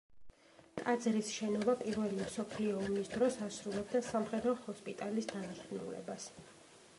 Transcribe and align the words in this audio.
ტაძრის 0.77 1.27
შენობა 1.33 1.75
პირველი 1.83 2.17
მსოფლიო 2.21 2.79
ომის 2.85 3.11
დროს 3.17 3.37
ასრულებდა 3.49 4.03
სამხედრო 4.09 4.55
ჰოსპიტალის 4.65 5.31
დანიშნულებას. 5.35 6.27